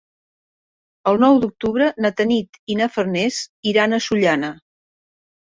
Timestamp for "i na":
2.73-2.89